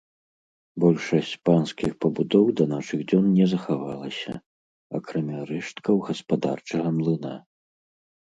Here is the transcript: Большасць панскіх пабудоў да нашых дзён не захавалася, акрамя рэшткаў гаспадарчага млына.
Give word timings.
Большасць 0.83 1.33
панскіх 1.49 1.91
пабудоў 2.05 2.45
да 2.61 2.65
нашых 2.71 3.03
дзён 3.11 3.25
не 3.39 3.45
захавалася, 3.51 4.33
акрамя 5.01 5.39
рэшткаў 5.51 5.95
гаспадарчага 6.09 6.89
млына. 6.97 7.35